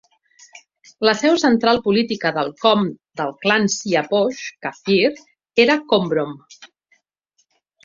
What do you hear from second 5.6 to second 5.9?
era a